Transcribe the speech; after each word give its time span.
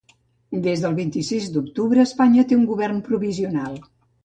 Des 0.67 0.85
del 0.85 0.95
vint-i-sis 0.99 1.51
d’octubre 1.59 2.03
Espanya 2.05 2.49
té 2.53 2.59
un 2.59 2.65
govern 2.73 3.07
provisional. 3.13 3.81